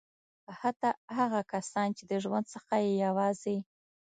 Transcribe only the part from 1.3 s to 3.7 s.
کسان چې د ژوند څخه یې یوازې.